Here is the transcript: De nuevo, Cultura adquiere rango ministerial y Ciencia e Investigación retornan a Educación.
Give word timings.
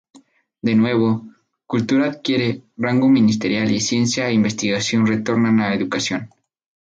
De 0.63 0.73
nuevo, 0.73 1.27
Cultura 1.67 2.07
adquiere 2.07 2.63
rango 2.75 3.07
ministerial 3.07 3.69
y 3.69 3.79
Ciencia 3.79 4.29
e 4.29 4.33
Investigación 4.33 5.05
retornan 5.05 5.59
a 5.59 5.75
Educación. 5.75 6.31